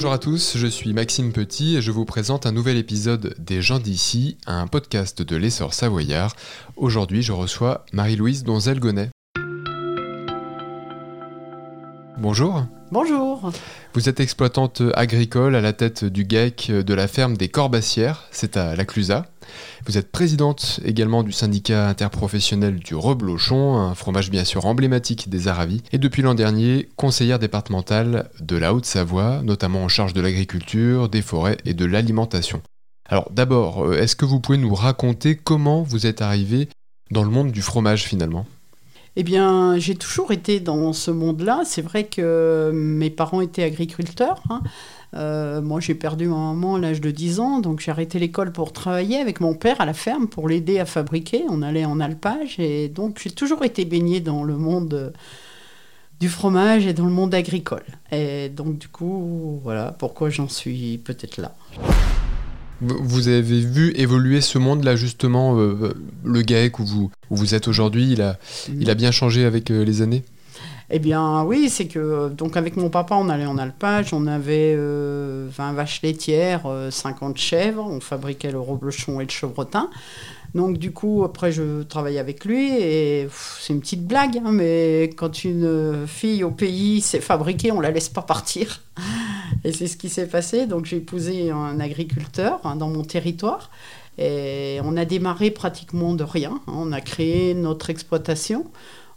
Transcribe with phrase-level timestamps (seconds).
[0.00, 3.60] Bonjour à tous, je suis Maxime Petit et je vous présente un nouvel épisode des
[3.60, 6.34] gens d'ici, un podcast de l'essor savoyard.
[6.76, 9.10] Aujourd'hui, je reçois Marie-Louise Donzel-Gonnet.
[12.20, 12.66] Bonjour.
[12.92, 13.50] Bonjour.
[13.94, 18.58] Vous êtes exploitante agricole à la tête du GEC de la ferme des Corbassières, c'est
[18.58, 19.24] à La Clusaz.
[19.86, 25.48] Vous êtes présidente également du syndicat interprofessionnel du Reblochon, un fromage bien sûr emblématique des
[25.48, 31.08] Aravis, et depuis l'an dernier, conseillère départementale de la Haute-Savoie, notamment en charge de l'agriculture,
[31.08, 32.60] des forêts et de l'alimentation.
[33.08, 36.68] Alors d'abord, euh, est-ce que vous pouvez nous raconter comment vous êtes arrivée
[37.10, 38.44] dans le monde du fromage finalement?
[39.16, 41.62] Eh bien, j'ai toujours été dans ce monde-là.
[41.64, 44.42] C'est vrai que mes parents étaient agriculteurs.
[44.50, 44.62] Hein.
[45.14, 48.52] Euh, moi, j'ai perdu ma maman à l'âge de 10 ans, donc j'ai arrêté l'école
[48.52, 51.44] pour travailler avec mon père à la ferme pour l'aider à fabriquer.
[51.48, 55.12] On allait en alpage et donc j'ai toujours été baignée dans le monde
[56.20, 57.84] du fromage et dans le monde agricole.
[58.12, 61.54] Et donc, du coup, voilà pourquoi j'en suis peut-être là.
[62.80, 65.92] Vous avez vu évoluer ce monde-là, justement, euh,
[66.24, 69.70] le GAEC où vous, où vous êtes aujourd'hui, il a, il a bien changé avec
[69.70, 70.24] euh, les années?
[70.88, 74.74] Eh bien, oui, c'est que donc avec mon papa, on allait en alpage, on avait
[74.74, 79.90] 20 euh, vaches laitières, 50 chèvres, on fabriquait le reblochon et le chevretin.
[80.54, 83.28] Donc du coup, après, je travaillais avec lui et
[83.60, 87.92] c'est une petite blague, hein, mais quand une fille au pays s'est fabriquée, on la
[87.92, 88.80] laisse pas partir.
[89.64, 90.66] Et c'est ce qui s'est passé.
[90.66, 93.70] Donc j'ai épousé un agriculteur hein, dans mon territoire.
[94.18, 96.60] Et on a démarré pratiquement de rien.
[96.66, 96.72] Hein.
[96.74, 98.66] On a créé notre exploitation.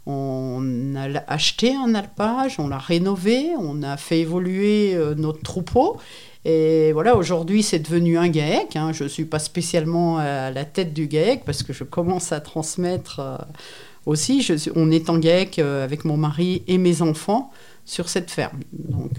[0.06, 5.96] On a acheté un alpage, on l'a rénové, on a fait évoluer euh, notre troupeau.
[6.44, 8.76] Et voilà, aujourd'hui, c'est devenu un GAEC.
[8.76, 8.92] Hein.
[8.92, 12.40] Je ne suis pas spécialement à la tête du GAEC parce que je commence à
[12.40, 13.38] transmettre euh,
[14.04, 14.46] aussi.
[14.76, 17.50] On est en GAEC euh, avec mon mari et mes enfants
[17.84, 18.60] sur cette ferme.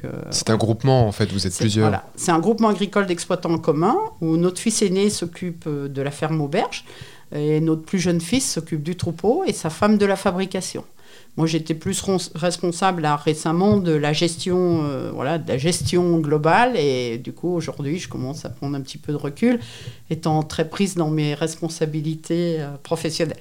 [0.03, 1.89] Euh, c'est un groupement en fait, vous êtes plusieurs.
[1.89, 2.05] Voilà.
[2.15, 6.11] C'est un groupement agricole d'exploitants en commun où notre fils aîné s'occupe euh, de la
[6.11, 6.85] ferme auberge
[7.33, 10.83] et notre plus jeune fils s'occupe du troupeau et sa femme de la fabrication.
[11.37, 12.01] Moi, j'étais plus
[12.33, 17.53] responsable là, récemment de la gestion, euh, voilà, de la gestion globale, et du coup,
[17.53, 19.59] aujourd'hui, je commence à prendre un petit peu de recul,
[20.09, 23.35] étant très prise dans mes responsabilités professionnelles.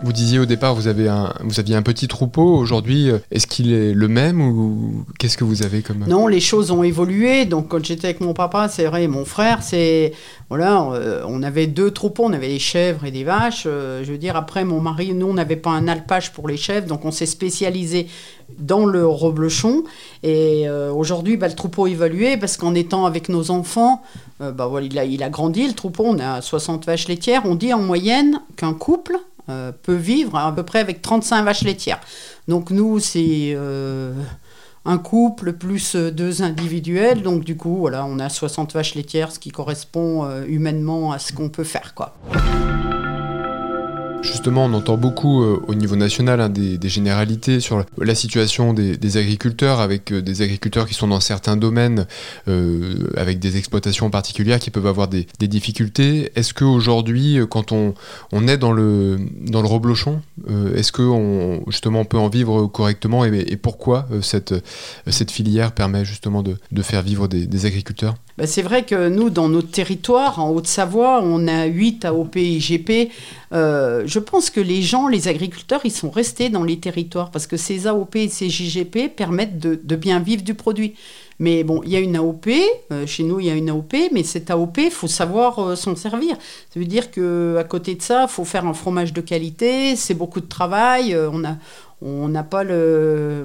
[0.00, 2.56] Vous disiez au départ, vous, avez un, vous aviez un petit troupeau.
[2.56, 6.04] Aujourd'hui, euh, est-ce qu'il est le même ou qu'est-ce que vous avez comme...
[6.06, 7.46] Non, les choses ont évolué.
[7.46, 10.12] Donc, quand j'étais avec mon papa, c'est vrai, mon frère, c'est...
[10.50, 12.24] Voilà, euh, on avait deux troupeaux.
[12.24, 13.64] On avait des chèvres et des vaches.
[13.66, 16.56] Euh, je veux dire, après, mon mari, nous, on n'avait pas un alpage pour les
[16.56, 16.86] chèvres.
[16.86, 18.06] Donc, on s'est spécialisé
[18.56, 19.82] dans le reblochon.
[20.22, 24.02] Et aujourd'hui, bah, le troupeau a évolué parce qu'en étant avec nos enfants,
[24.40, 26.04] bah, voilà, il, a, il a grandi, le troupeau.
[26.06, 27.42] On a 60 vaches laitières.
[27.44, 31.62] On dit en moyenne qu'un couple euh, peut vivre à peu près avec 35 vaches
[31.62, 32.00] laitières.
[32.48, 34.12] Donc nous, c'est euh,
[34.84, 37.22] un couple plus deux individuels.
[37.22, 41.18] Donc du coup, voilà, on a 60 vaches laitières, ce qui correspond euh, humainement à
[41.18, 41.94] ce qu'on peut faire.
[41.94, 42.14] quoi.
[44.22, 49.16] Justement, on entend beaucoup euh, au niveau national hein, des, généralités sur la situation des,
[49.16, 52.06] agriculteurs, avec euh, des agriculteurs qui sont dans certains domaines,
[52.48, 56.30] euh, avec des exploitations particulières qui peuvent avoir des, difficultés.
[56.34, 57.94] Est-ce qu'aujourd'hui, quand on,
[58.48, 60.20] est dans le, dans le reblochon,
[60.74, 61.02] est-ce que
[61.68, 67.28] justement on peut en vivre correctement et, pourquoi cette filière permet justement de, faire vivre
[67.28, 68.14] des, agriculteurs?
[68.38, 73.10] Bah, c'est vrai que nous, dans notre territoire, en Haute-Savoie, on a 8 AOP IGP.
[73.52, 77.48] Euh, je pense que les gens, les agriculteurs, ils sont restés dans les territoires parce
[77.48, 80.94] que ces AOP et ces JGP permettent de, bien vivre du produit.
[81.40, 82.46] Mais bon, il y a une AOP,
[82.92, 85.74] euh, chez nous il y a une AOP, mais cette AOP, il faut savoir euh,
[85.74, 86.36] s'en servir.
[86.72, 90.14] Ça veut dire qu'à côté de ça, il faut faire un fromage de qualité, c'est
[90.14, 91.58] beaucoup de travail, on n'a
[92.02, 93.44] on pas le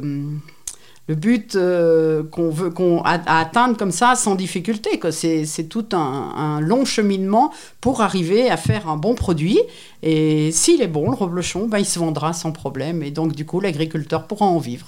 [1.08, 5.00] le but euh, qu'on veut qu'on atteindre comme ça sans difficulté.
[5.12, 9.60] C'est tout un, long cheminement pour arriver à faire un bon produit.
[10.02, 13.04] Et s'il est bon, le reblochon, ben, il se vendra sans problème.
[13.04, 14.88] Et donc, du coup, l'agriculteur pourra en vivre.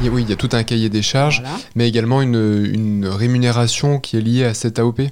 [0.00, 1.42] oui, il y a tout un cahier des charges,
[1.74, 5.02] mais également une, une rémunération qui est liée à cette AOP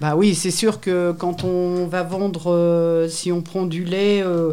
[0.00, 4.22] bah oui, c'est sûr que quand on va vendre, euh, si on prend du lait
[4.22, 4.52] euh,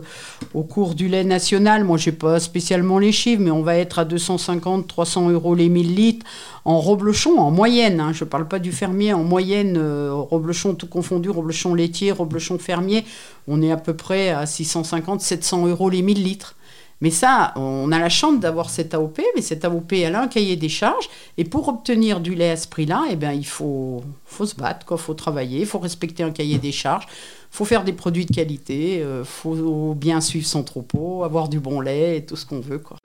[0.54, 3.76] au cours du lait national, moi je n'ai pas spécialement les chiffres, mais on va
[3.76, 6.26] être à 250, 300 euros les 1000 litres
[6.64, 8.00] en reblochon, en moyenne.
[8.00, 12.12] Hein, je ne parle pas du fermier, en moyenne, euh, reblochon tout confondu, reblochon laitier,
[12.12, 13.04] reblochon fermier,
[13.48, 16.56] on est à peu près à 650, 700 euros les 1000 litres.
[17.02, 20.56] Mais ça, on a la chance d'avoir cette AOP, mais cette AOP, a un cahier
[20.56, 21.10] des charges.
[21.38, 24.86] Et pour obtenir du lait à ce prix-là, eh bien, il faut, faut se battre,
[24.92, 28.28] il faut travailler, il faut respecter un cahier des charges, il faut faire des produits
[28.28, 32.36] de qualité, il euh, faut bien suivre son troupeau, avoir du bon lait et tout
[32.36, 32.80] ce qu'on veut.
[32.80, 32.98] Quoi.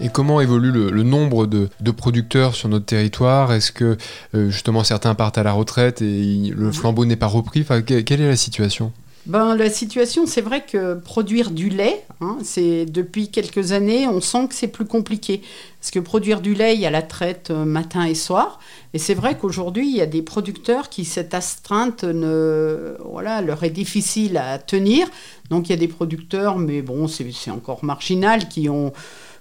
[0.00, 3.52] Et comment évolue le, nombre de, producteurs sur notre territoire?
[3.52, 3.96] Est-ce que
[4.34, 7.64] euh, justement certains partent à la retraite et le flambeau n'est pas repris?
[7.84, 8.92] Quelle est la situation?
[9.26, 14.20] Ben, la situation, c'est vrai que produire du lait, hein, c'est depuis quelques années, on
[14.20, 15.42] sent que c'est plus compliqué.
[15.80, 18.58] Parce que produire du lait, il y a la traite euh, matin et soir.
[18.94, 23.62] Et c'est vrai qu'aujourd'hui, il y a des producteurs qui, cette astreinte, ne, voilà, leur
[23.64, 25.06] est difficile à tenir.
[25.50, 28.92] Donc il y a des producteurs, mais bon, c'est encore marginal, qui ont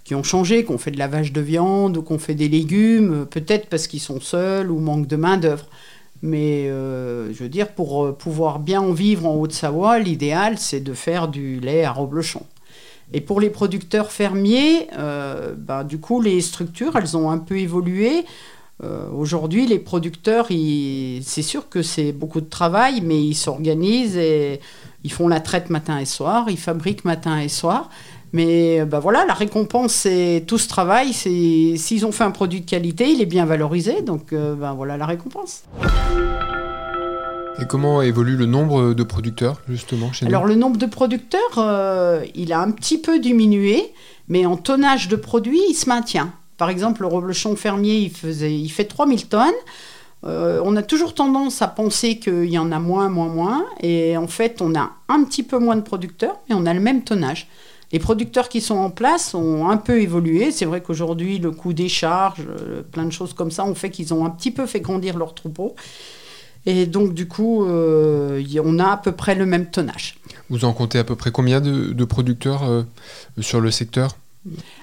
[0.04, 3.26] qui ont changé, qu'on fait de la vache de viande ou qu'on fait des légumes,
[3.26, 5.66] peut-être parce qu'ils sont seuls ou manquent de main-d'œuvre.
[6.22, 10.80] Mais euh, je veux dire, pour euh, pouvoir bien en vivre en Haute-Savoie, l'idéal, c'est
[10.80, 12.44] de faire du lait à reblochon.
[13.14, 17.58] Et pour les producteurs fermiers, euh, bah, du coup, les structures, elles ont un peu
[17.58, 18.26] évolué.
[19.12, 24.60] Aujourd'hui, les producteurs, c'est sûr que c'est beaucoup de travail, mais ils s'organisent et
[25.04, 27.90] ils font la traite matin et soir, ils fabriquent matin et soir.
[28.34, 31.14] Mais bah voilà, la récompense, c'est tout ce travail.
[31.14, 34.02] S'ils ont fait un produit de qualité, il est bien valorisé.
[34.02, 35.64] Donc ben voilà la récompense.
[37.60, 42.24] Et comment évolue le nombre de producteurs, justement, chez Alors, le nombre de producteurs, euh,
[42.36, 43.94] il a un petit peu diminué,
[44.28, 46.32] mais en tonnage de produits, il se maintient.
[46.58, 49.52] Par exemple, le reblochon fermier, il, faisait, il fait 3000 tonnes.
[50.24, 53.66] Euh, on a toujours tendance à penser qu'il y en a moins, moins, moins.
[53.82, 56.80] Et en fait, on a un petit peu moins de producteurs, mais on a le
[56.80, 57.48] même tonnage.
[57.92, 60.52] Les producteurs qui sont en place ont un peu évolué.
[60.52, 63.90] C'est vrai qu'aujourd'hui, le coût des charges, euh, plein de choses comme ça, ont fait
[63.90, 65.76] qu'ils ont un petit peu fait grandir leur troupeau.
[66.66, 70.20] Et donc, du coup, euh, on a à peu près le même tonnage.
[70.50, 72.84] Vous en comptez à peu près combien de, producteurs euh,
[73.40, 74.18] sur le secteur?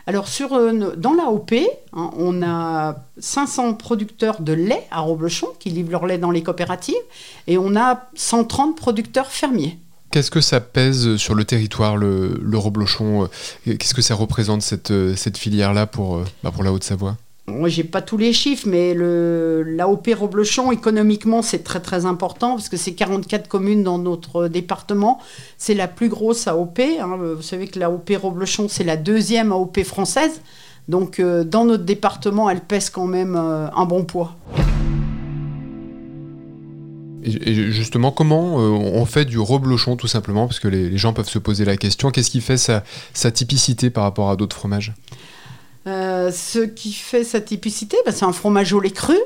[0.07, 0.51] Alors, sur,
[0.97, 1.53] dans l'AOP,
[1.93, 6.43] hein, on a 500 producteurs de lait à Roblechon qui livrent leur lait dans les
[6.43, 6.95] coopératives
[7.47, 9.79] et on a 130 producteurs fermiers.
[10.15, 14.93] Qu'est-ce que ça pèse sur le territoire, le, reblochon euh, Qu'est-ce que ça représente cette,
[14.93, 17.17] euh, filière-là pour, euh, bah, pour la Haute-Savoie?
[17.49, 22.69] Moi, j'ai pas tous les chiffres, mais l'AOP Roblochon, économiquement, c'est très très important parce
[22.69, 25.19] que c'est 44 communes dans notre département.
[25.59, 26.79] C'est la plus grosse AOP.
[26.79, 27.19] Hein.
[27.35, 30.43] Vous savez que l'AOP Roblochon, c'est la deuxième AOP française.
[30.87, 34.37] Donc, dans notre département, elle pèse quand même un bon poids.
[37.25, 41.29] Et justement, comment euh, on fait du reblochon tout simplement Parce que les, gens peuvent
[41.29, 42.11] se poser la question.
[42.11, 42.83] Qu'est-ce qui fait sa,
[43.31, 44.93] typicité par rapport à d'autres fromages?
[45.87, 49.17] Euh, Ce qui fait sa typicité, bah, c'est un fromage au lait cru.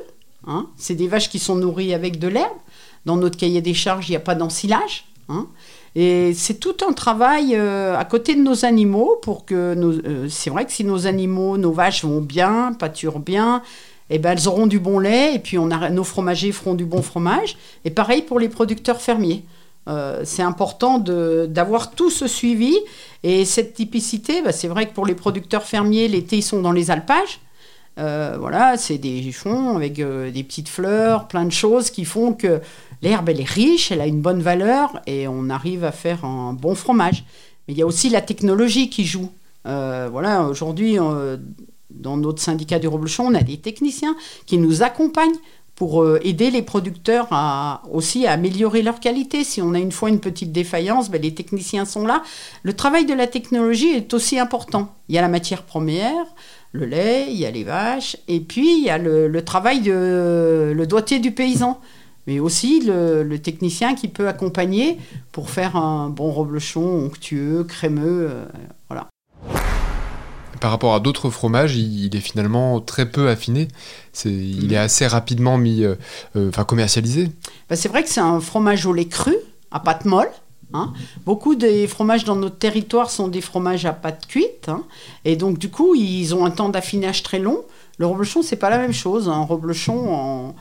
[0.47, 0.67] Hein.
[0.77, 2.57] c'est des vaches qui sont nourries avec de l'herbe.
[3.05, 5.05] Dans notre cahier des charges, il n'y a pas d'ensilage.
[5.31, 5.45] Hein.
[5.93, 10.65] et c'est tout un travail euh, à côté de nos animaux pour que c'est vrai
[10.65, 13.61] que si nos animaux, nos vaches vont bien, pâturent bien,
[14.09, 16.85] eh ben, elles auront du bon lait et puis on a, nos fromagers feront du
[16.85, 17.57] bon fromage.
[17.85, 19.43] Et pareil pour les producteurs fermiers.
[19.87, 22.77] Euh, c'est important d'avoir tout ce suivi.
[23.23, 26.71] Et cette typicité, bah, c'est vrai que pour les producteurs fermiers, l'été, ils sont dans
[26.71, 27.39] les alpages.
[27.97, 32.33] Euh, voilà, c'est des fonds avec euh, des petites fleurs, plein de choses qui font
[32.33, 32.61] que
[33.01, 36.53] l'herbe, elle est riche, elle a une bonne valeur et on arrive à faire un
[36.53, 37.25] bon fromage.
[37.67, 39.29] Mais il y a aussi la technologie qui joue.
[39.65, 40.97] voilà, aujourd'hui,
[41.89, 44.15] dans notre syndicat du Reblochon, on a des techniciens
[44.45, 45.37] qui nous accompagnent
[45.79, 49.45] pour euh, aider les producteurs à, aussi à améliorer leur qualité.
[49.45, 52.21] Si on a une fois une petite défaillance, ben, les techniciens sont là.
[52.63, 54.93] Le travail de la technologie est aussi important.
[55.07, 56.25] Il y a la matière première,
[56.73, 60.73] le lait, il y a les vaches, et puis il y a le, travail de
[60.75, 61.79] le doigté du paysan,
[62.27, 64.97] mais aussi le, technicien qui peut accompagner
[65.31, 68.27] pour faire un bon reblochon onctueux, crémeux.
[68.29, 68.45] Euh,
[68.89, 69.07] voilà
[70.59, 73.67] par rapport à d'autres fromages, il, est finalement très peu affiné.
[74.25, 74.81] il est mm.
[74.81, 75.95] assez rapidement mis, euh,
[76.35, 77.29] euh, enfin commercialisé.
[77.69, 79.35] Bah, c'est vrai que c'est un fromage au lait cru,
[79.71, 80.29] à pâte molle.
[80.73, 80.93] Hein.
[81.25, 84.69] Beaucoup des fromages dans notre territoire sont des fromages à pâte cuite.
[84.69, 84.83] Hein.
[85.25, 87.63] Et donc, du coup, ils ont un temps d'affinage très long.
[87.97, 89.29] Le reblochon, c'est pas la même chose.
[89.29, 90.55] Un reblochon, en,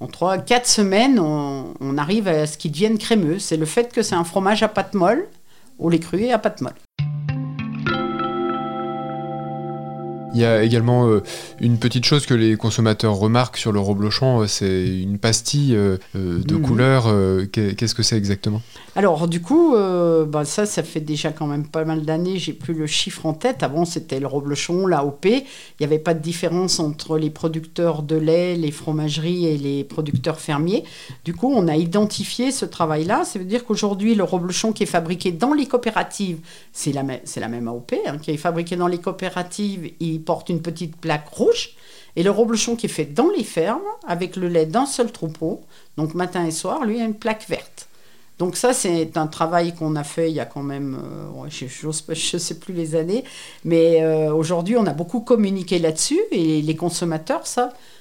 [0.00, 3.38] en 3-4 semaines, on, on, arrive à ce qu'il devienne crémeux.
[3.38, 5.26] C'est le fait que c'est un fromage à pâte molle,
[5.78, 6.74] au lait cru et à pâte molle.
[10.34, 11.22] Il y a également euh,
[11.58, 15.96] une petite chose que les consommateurs remarquent sur le reblochon, euh, c'est une pastille euh,
[16.14, 16.62] de mhm.
[16.62, 17.04] couleur.
[17.52, 18.60] Qu'est-ce que c'est exactement?
[18.96, 22.74] Alors du coup, bah, ça, ça fait déjà quand même pas mal d'années, j'ai plus
[22.74, 23.62] le chiffre en tête.
[23.62, 25.26] Avant, c'était le reblochon, l'AOP.
[25.26, 25.44] Il
[25.80, 30.40] n'y avait pas de différence entre les producteurs de lait, les fromageries et les producteurs
[30.40, 30.84] fermiers.
[31.24, 33.24] Du coup, on a identifié ce travail-là.
[33.24, 36.38] Ça veut dire qu'aujourd'hui, le reblochon qui est fabriqué dans les coopératives,
[36.72, 37.04] c'est la,
[37.36, 41.28] la, même AOP, hein, qui est fabriqué dans les coopératives, il porte une petite plaque
[41.28, 41.70] rouge.
[42.16, 45.60] Et le reblochon qui est fait dans les fermes, avec le lait d'un seul troupeau,
[45.96, 47.88] donc matin et soir, lui a une plaque verte.
[48.38, 50.98] Donc ça, c'est un travail qu'on a fait il y a quand même,
[51.44, 51.92] euh, je ne
[52.38, 53.24] sais plus les années,
[53.64, 57.42] mais euh, aujourd'hui, on a beaucoup communiqué là-dessus et les consommateurs,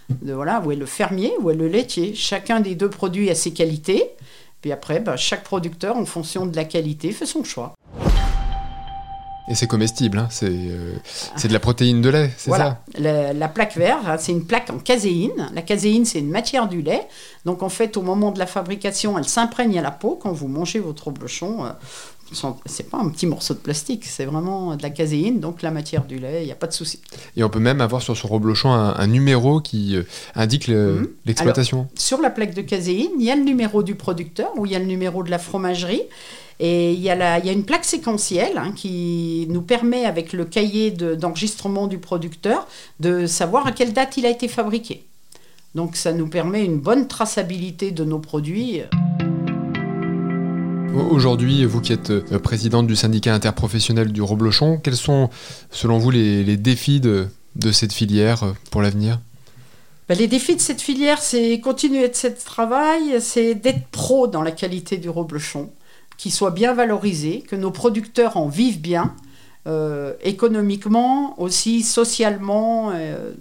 [0.09, 2.13] de, voilà, où est le fermier, où est le laitier.
[2.13, 4.11] Chacun des deux produits a ses qualités.
[4.61, 7.73] Puis après, bah, chaque producteur, en fonction de la qualité, fait son choix.
[9.49, 10.95] Et c'est comestible, hein euh,
[11.37, 12.81] c'est de la protéine de lait, c'est ça?
[12.97, 15.49] La, la, plaque verte, hein, c'est une plaque en caséine.
[15.53, 17.07] La caséine, c'est une matière du lait.
[17.45, 20.19] Donc en fait, au moment de la fabrication, elle s'imprègne à la peau.
[20.21, 21.69] Quand vous mangez votre blochon, euh,
[22.65, 26.03] c'est pas un petit morceau de plastique, c'est vraiment de la caséine, donc la matière
[26.03, 26.99] du lait, il n'y a pas de souci.
[27.35, 30.03] Et on peut même avoir sur son reblochon un, numéro qui euh,
[30.35, 31.07] indique mhm.
[31.25, 31.87] l'exploitation.
[31.95, 34.75] Sur la plaque de caséine, il y a le numéro du producteur ou il y
[34.75, 36.01] a le numéro de la fromagerie.
[36.59, 40.33] Et il y, a il y a une plaque séquentielle hein, qui nous permet, avec
[40.33, 42.67] le cahier d'enregistrement du producteur,
[42.99, 45.03] de savoir à quelle date il a été fabriqué.
[45.75, 48.81] Donc ça nous permet une bonne traçabilité de nos produits.
[51.11, 55.29] Aujourd'hui, vous qui êtes euh, présidente du syndicat interprofessionnel du Roblochon, quels sont,
[55.69, 57.27] selon vous, les, défis de,
[57.71, 59.19] cette filière euh, pour l'avenir?
[60.09, 64.41] Ben, les défis de cette filière, c'est continuer de ce travail, c'est d'être pro dans
[64.41, 65.69] la qualité du reblochon,
[66.17, 69.15] qu'il soit bien valorisé, que nos producteurs en vivent bien,
[69.67, 72.91] euh, économiquement, aussi socialement,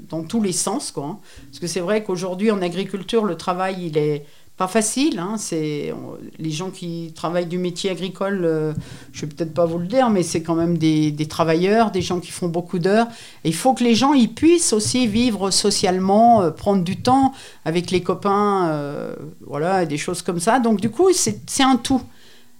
[0.08, 0.90] dans tous les sens.
[0.90, 1.18] Quoi, hein.
[1.50, 4.24] Parce que c'est vrai qu'aujourd'hui, en agriculture, le travail, il est
[4.56, 5.18] pas facile.
[5.18, 5.92] Hein, c'est
[6.38, 8.42] les gens qui travaillent du métier agricole.
[8.44, 8.72] Euh,
[9.12, 12.20] je vais peut-être pas vous le dire, mais c'est quand même des, travailleurs, des gens
[12.20, 13.06] qui font beaucoup d'heures.
[13.44, 17.32] il faut que les gens ils puissent aussi vivre socialement, euh, prendre du temps
[17.64, 19.14] avec les copains, euh,
[19.46, 20.58] voilà, des choses comme ça.
[20.58, 22.02] Donc du coup, c'est un tout.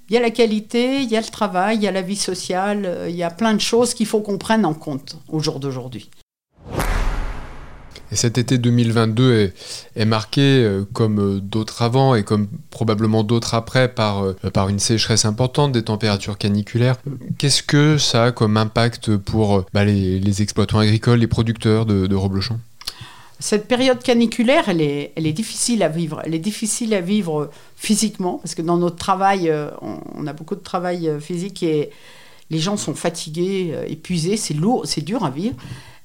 [0.08, 2.16] Il y a la qualité, il y a le travail, il y a la vie
[2.16, 5.58] sociale, il y a plein de choses qu'il faut qu'on prenne en compte au jour
[5.58, 6.10] d'aujourd'hui.
[8.12, 9.52] Et cet été 2022
[9.96, 14.68] est, marqué, euh, comme euh, d'autres avant et comme probablement d'autres après, par, euh, par
[14.68, 16.96] une sécheresse importante, des températures caniculaires.
[17.38, 22.14] Qu'est-ce que ça a comme impact pour bah, les, exploitants agricoles, les producteurs de, de
[23.38, 26.22] cette période caniculaire, elle est, elle est difficile à vivre.
[26.24, 29.52] Elle est difficile à vivre physiquement, parce que dans notre travail,
[29.82, 31.90] on, a beaucoup de travail physique et
[32.48, 35.56] les gens sont fatigués, épuisés, c'est lourd, c'est dur à vivre.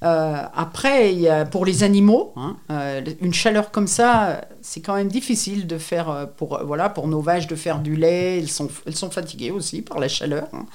[0.02, 5.66] Euh, après, pour les animaux, hein, euh, une chaleur comme ça, c'est quand même difficile
[5.66, 8.38] de faire euh, pour voilà pour nos vaches de faire du lait.
[8.38, 10.66] Elles sont elles sont fatiguées aussi par la chaleur, hein.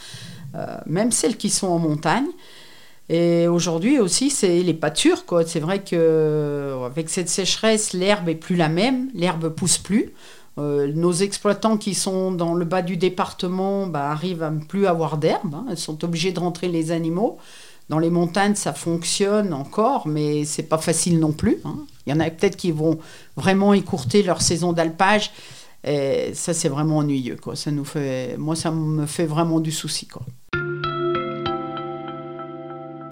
[0.86, 2.28] même celles qui sont en montagne.
[3.10, 5.26] Et aujourd'hui aussi, c'est les pâtures.
[5.26, 5.46] Quoi.
[5.46, 10.14] C'est vrai que avec cette sécheresse, l'herbe est plus la même, l'herbe pousse plus.
[10.58, 15.18] nos exploitants qui sont dans le bas du département bah, arrivent à ne plus avoir
[15.18, 15.56] d'herbe.
[15.56, 15.66] Hein.
[15.70, 17.38] Ils sont obligés de rentrer les animaux.
[17.90, 21.60] Dans les montagnes, ça fonctionne encore, mais c'est pas facile non plus.
[21.64, 21.78] Hein.
[22.06, 23.00] Il y en a peut-être qui vont
[23.38, 25.32] vraiment écourter leur saison d'alpage.
[25.86, 27.38] Et ça, c'est vraiment ennuyeux.
[27.42, 27.56] Quoi.
[27.56, 30.06] Ça nous fait, moi, ça me fait vraiment du souci.
[30.06, 30.24] Quoi.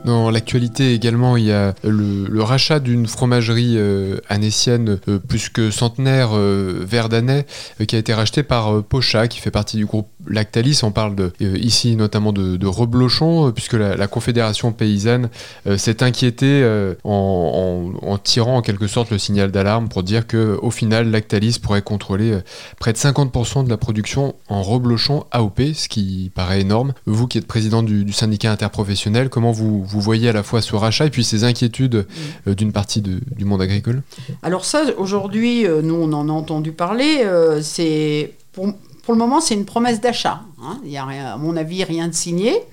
[0.05, 5.71] Dans l'actualité également, il y a le, rachat d'une fromagerie euh, anécienne euh, plus que
[5.71, 7.47] centenaire, euh, Verdanais,
[7.87, 10.81] qui a été rachetée par Pocha, qui fait partie du groupe Lactalis.
[10.83, 15.29] On parle de, ici notamment de, Reblochon, puisque la, Confédération paysanne
[15.77, 16.63] s'est inquiétée
[17.03, 21.81] en, tirant en quelque sorte le signal d'alarme pour dire que au final, Lactalis pourrait
[21.81, 22.39] contrôler
[22.79, 26.93] près de 50% de la production en Reblochon AOP, ce qui paraît énorme.
[27.05, 30.75] Vous qui êtes président du, syndicat interprofessionnel, comment vous vous voyez à la fois ce
[30.75, 32.05] rachat et puis ces inquiétudes
[32.47, 34.01] euh, d'une partie du monde agricole?
[34.43, 37.21] Alors ça, aujourd'hui, euh, nous, on en a entendu parler.
[37.23, 38.73] Euh, c'est pour,
[39.13, 40.41] le moment, c'est une promesse d'achat.
[40.61, 40.79] Hein.
[40.83, 42.63] Il n'y a, à mon avis, rien de signé.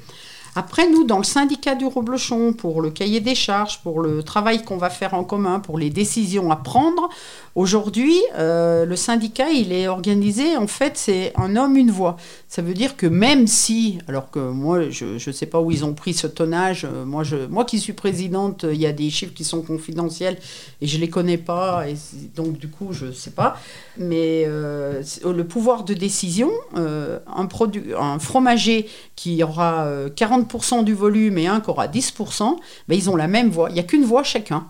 [0.54, 4.62] Après, nous, dans le syndicat du Roblochon, pour le cahier des charges, pour le travail
[4.62, 7.09] qu'on va faire en commun, pour les décisions à prendre,
[7.54, 12.18] aujourd'hui, euh, le syndicat, il est organisé, en fait, c'est un homme, une voix.
[12.49, 15.87] Ça veut dire que même si, alors que moi, je ne sais pas où ils
[15.87, 19.09] ont pris ce tonnage, euh, moi, je, moi qui suis présidente, il y a des
[19.09, 20.37] chiffres qui sont confidentiels
[20.82, 21.97] et je ne les connais pas, et
[22.37, 23.56] donc du coup, je ne sais pas.
[23.97, 30.41] Mais euh, le pouvoir de décision, un, produit, un fromager qui aura 40
[30.82, 32.56] du volume et un qui aura 10%,
[32.88, 33.68] ben ils ont la même voix.
[33.70, 34.66] Il n'y a qu'une voix chacun.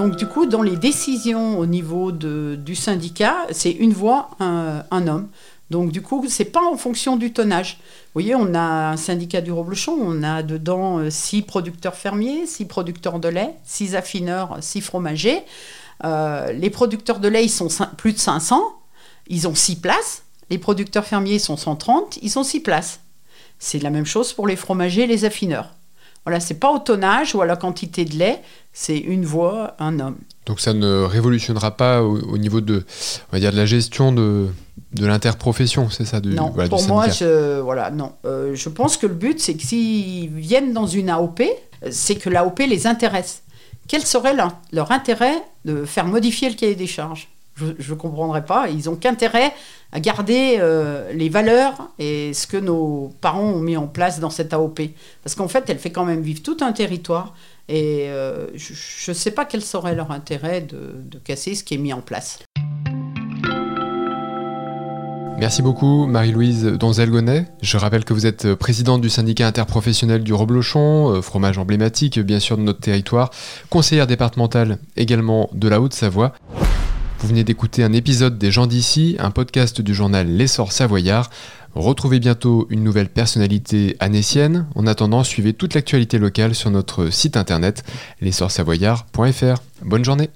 [0.00, 5.06] Donc du coup, dans les décisions au niveau de, du syndicat, c'est une voix, un,
[5.08, 5.28] homme.
[5.70, 7.78] Donc du coup, c'est pas en fonction du tonnage.
[7.80, 12.46] Vous voyez, on a un syndicat du Roblochon, on a dedans euh, six producteurs fermiers,
[12.46, 15.42] six producteurs de lait, six affineurs, six fromagers.
[16.04, 18.62] Euh, les producteurs de lait, ils sont plus de 500,
[19.26, 20.22] ils ont six places.
[20.48, 23.00] Les producteurs fermiers sont 130, ils ont six places.
[23.58, 25.74] C'est la même chose pour les fromagers et les affineurs.
[26.24, 29.98] Voilà, c'est pas au tonnage ou à la quantité de lait, c'est une voix, un
[29.98, 30.16] homme.
[30.46, 32.84] Donc ça ne révolutionnera pas au, niveau de,
[33.30, 34.48] on va dire, de la gestion de,
[34.92, 37.24] de l'interprofession, c'est ça du, Non, voilà, du pour moi, syndicat.
[37.24, 38.12] je, voilà, non.
[38.24, 41.42] Euh, je pense que le but, c'est que s'ils viennent dans une AOP,
[41.90, 43.42] c'est que l'AOP les intéresse.
[43.86, 47.28] Quel serait leur, leur intérêt de faire modifier le cahier des charges?
[47.78, 48.68] Je ne comprendrais pas.
[48.68, 49.52] Ils ont qu'intérêt
[49.92, 54.30] à garder euh, les valeurs et ce que nos parents ont mis en place dans
[54.30, 54.80] cette AOP.
[55.22, 57.34] Parce qu'en fait, elle fait quand même vivre tout un territoire.
[57.68, 61.74] Et euh, je ne sais pas quel serait leur intérêt de, de casser ce qui
[61.74, 62.38] est mis en place.
[65.38, 67.46] Merci beaucoup Marie-Louise Donzel-Gonnet.
[67.62, 72.40] Je rappelle que vous êtes présidente du syndicat interprofessionnel du Reblochon, euh, fromage emblématique bien
[72.40, 73.30] sûr de notre territoire,
[73.70, 76.32] conseillère départementale également de la Haute-Savoie.
[77.20, 81.30] Vous venez d'écouter un épisode des gens d'ici, un podcast du journal L'essor savoyard.
[81.74, 84.66] Retrouvez bientôt une nouvelle personnalité anécienne.
[84.76, 87.82] En attendant, suivez toute l'actualité locale sur notre site internet
[88.20, 89.62] l'essorsavoyard.fr.
[89.84, 90.30] Bonne journée